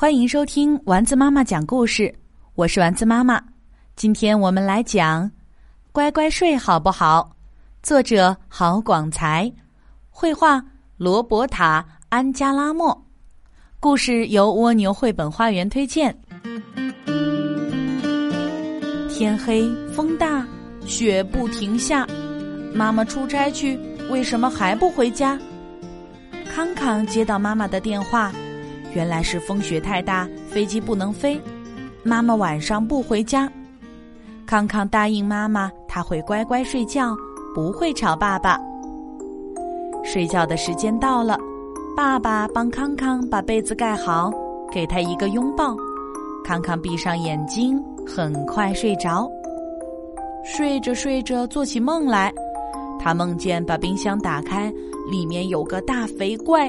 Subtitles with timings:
[0.00, 2.14] 欢迎收听丸子妈妈讲故事，
[2.54, 3.42] 我是丸子妈妈。
[3.96, 5.24] 今天我们来讲
[5.90, 7.32] 《乖乖睡好不好》，
[7.82, 9.52] 作者郝广才，
[10.08, 10.62] 绘画
[10.98, 12.96] 罗伯塔·安加拉莫，
[13.80, 16.16] 故事由蜗牛绘本花园推荐。
[19.08, 20.46] 天黑，风大，
[20.86, 22.06] 雪不停下，
[22.72, 23.76] 妈妈出差去，
[24.10, 25.36] 为什么还不回家？
[26.54, 28.32] 康康接到妈妈的电话。
[28.98, 31.40] 原来是风雪太大，飞机不能飞。
[32.02, 33.48] 妈妈晚上不回家。
[34.44, 37.16] 康康答应妈妈，他会乖乖睡觉，
[37.54, 38.58] 不会吵爸爸。
[40.02, 41.38] 睡觉的时间到了，
[41.96, 44.32] 爸爸帮康康把被子盖好，
[44.68, 45.76] 给他一个拥抱。
[46.44, 49.30] 康康闭上眼睛，很快睡着。
[50.44, 52.34] 睡着睡着，做起梦来，
[52.98, 54.74] 他梦见把冰箱打开，
[55.08, 56.68] 里面有个大肥怪。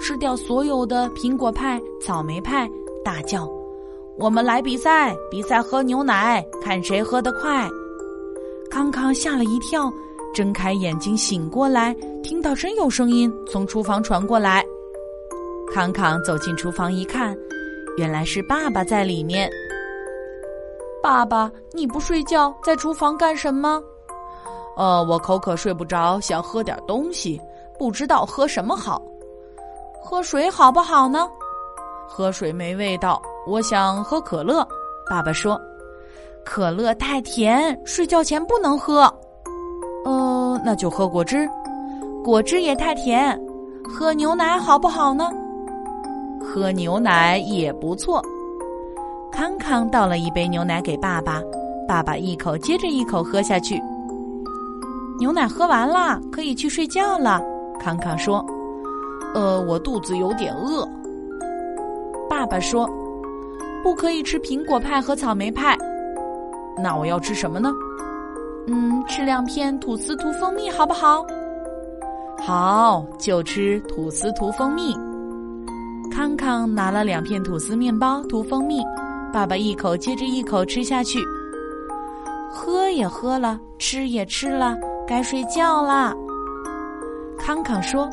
[0.00, 2.68] 吃掉所有的苹果派、草莓派，
[3.04, 3.48] 大叫
[4.18, 5.14] ：“我们来比赛！
[5.30, 7.68] 比赛喝牛奶，看谁喝得快！”
[8.70, 9.92] 康康吓了一跳，
[10.34, 14.64] 睁开眼睛醒过来，听到真有声音从厨房传过来。
[15.72, 17.36] 康康走进厨房一看，
[17.96, 19.50] 原来是爸爸在里面。
[21.02, 23.82] 爸爸，你不睡觉，在厨房干什么？
[24.76, 27.40] 呃，我口渴睡不着，想喝点东西，
[27.78, 29.02] 不知道喝什么好。
[30.02, 31.28] 喝水好不好呢？
[32.08, 34.66] 喝水没味道，我想喝可乐。
[35.08, 35.60] 爸爸说
[36.44, 39.02] ：“可乐太甜，睡觉前不能喝。”
[40.04, 41.48] 呃，那就喝果汁。
[42.24, 43.38] 果汁也太甜，
[43.84, 45.30] 喝牛奶好不好呢？
[46.42, 48.22] 喝牛奶也不错。
[49.30, 51.40] 康康倒了一杯牛奶给爸爸，
[51.86, 53.80] 爸爸一口接着一口喝下去。
[55.18, 57.40] 牛奶喝完了，可以去睡觉了。
[57.78, 58.44] 康康说。
[59.34, 60.86] 呃，我肚子有点饿。
[62.28, 62.88] 爸爸说
[63.82, 65.76] ：“不可以吃苹果派和草莓派。”
[66.82, 67.72] 那我要吃什么呢？
[68.66, 71.24] 嗯，吃两片吐司涂蜂蜜好不好？
[72.38, 74.94] 好，就吃吐司涂蜂蜜。
[76.10, 78.82] 康康拿了两片吐司面包涂蜂蜜，
[79.32, 81.20] 爸爸一口接着一口吃下去。
[82.50, 86.14] 喝也喝了，吃也吃了，该睡觉啦。
[87.38, 88.08] 康康说。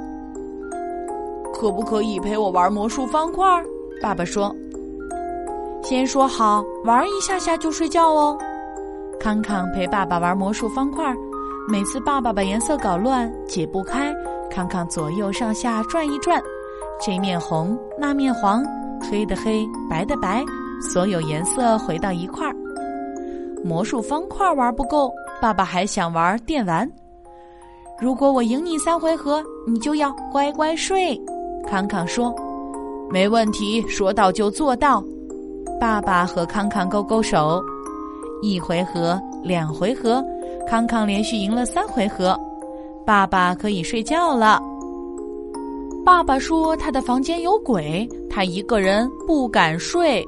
[1.59, 3.43] 可不可以陪我玩魔术方块？
[3.99, 4.55] 爸爸说
[5.81, 8.37] ：“先说好，玩一下下就睡觉哦。”
[9.19, 11.03] 康康陪爸爸玩魔术方块，
[11.67, 14.13] 每次爸爸把颜色搞乱，解不开，
[14.51, 16.39] 康康左右上下转一转，
[17.03, 18.63] 这面红，那面黄，
[19.01, 20.45] 黑的黑，白的白，
[20.79, 22.55] 所有颜色回到一块儿。
[23.65, 26.87] 魔术方块玩不够，爸爸还想玩电玩。
[27.99, 31.19] 如果我赢你三回合，你就要乖乖睡。
[31.69, 32.33] 康康说
[33.11, 35.03] ：“没问题，说到就做到。”
[35.79, 37.63] 爸爸和康康勾勾手，
[38.41, 40.23] 一回合，两回合，
[40.67, 42.35] 康康连续赢了三回合，
[43.05, 44.59] 爸爸可以睡觉了。
[46.05, 50.25] 爸爸说：“他的房间有鬼，他一个人不敢睡。”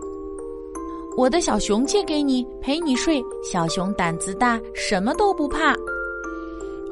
[1.17, 3.23] 我的小熊借给你，陪你睡。
[3.43, 5.73] 小熊胆子大，什么都不怕。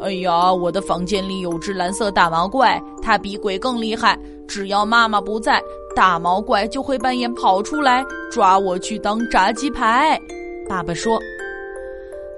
[0.02, 4.20] 哎呀，我的房间里有只蓝色大毛怪，它比鬼更厉害。
[4.48, 5.62] 只要妈妈不在，
[5.96, 10.20] 大毛怪就会半夜跑出来抓我去当炸鸡排。
[10.68, 11.20] 爸爸说：“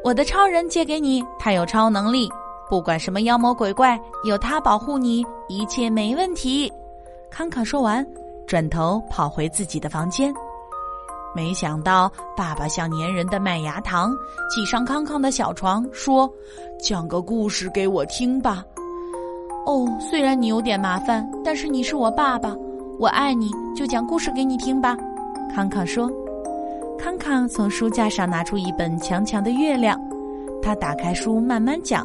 [0.03, 2.29] 我的超人借给你，他有超能力，
[2.69, 6.71] 不管什么妖魔鬼怪，有他保护你，一切没问题。”
[7.29, 8.05] 康康说完，
[8.47, 10.33] 转头跑回自己的房间。
[11.35, 14.11] 没想到，爸爸像粘人的麦芽糖，
[14.49, 16.27] 挤上康康的小床，说
[16.81, 18.63] ：“讲个故事给我听吧。”
[19.69, 22.55] 哦，虽然你有点麻烦，但是你是我爸爸，
[22.97, 24.97] 我爱你，就讲故事给你听吧。”
[25.53, 26.11] 康康说。
[26.97, 29.95] 康康从书架上拿出一本《强强的月亮》，
[30.59, 32.03] 他打开书慢慢讲。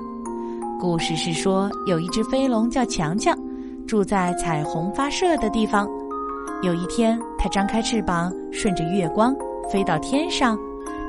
[0.78, 3.34] 故事是说，有一只飞龙叫强强，
[3.88, 5.88] 住在彩虹发射的地方。
[6.62, 9.34] 有一天，它张开翅膀，顺着月光
[9.72, 10.56] 飞到天上。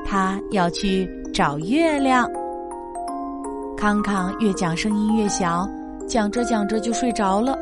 [0.06, 2.26] 它要去找月亮。
[3.76, 5.68] 康康越讲声音越小，
[6.06, 7.56] 讲着讲着就睡着了。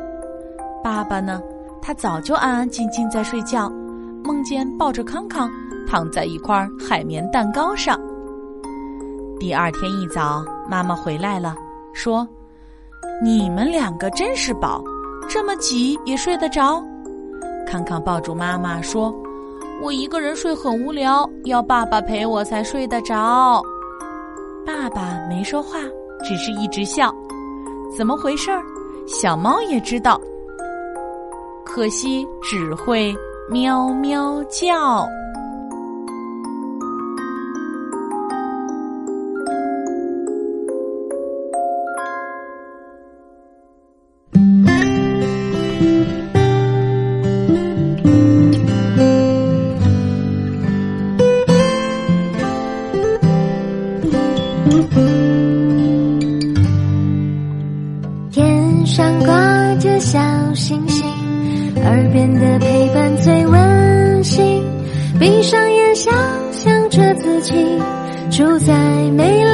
[0.83, 1.41] 爸爸呢？
[1.81, 3.71] 他早就安安静静在睡觉，
[4.23, 5.47] 梦见抱着康康
[5.87, 7.99] 躺在一块海绵蛋糕上。
[9.39, 11.55] 第二天一早，妈妈回来了，
[11.93, 12.27] 说
[13.21, 14.83] ：“你们两个真是宝，
[15.29, 16.83] 这么挤也睡得着。”
[17.67, 19.13] 康康抱住妈妈说
[19.83, 23.61] ：“我一个人睡很无聊，要爸爸陪我才睡得着。”
[24.65, 25.77] 爸爸没说话，
[26.23, 27.13] 只是一直笑。
[27.95, 28.61] 怎么回事儿？
[29.07, 30.19] 小猫也知道，
[31.63, 33.15] 可惜只会
[33.49, 35.07] 喵喵叫。
[58.85, 60.19] 上挂着小
[60.53, 61.03] 星星，
[61.83, 64.63] 耳边的陪伴最温馨。
[65.19, 66.13] 闭上眼，想
[66.51, 67.53] 象着自己
[68.29, 68.73] 住在
[69.11, 69.44] 没有。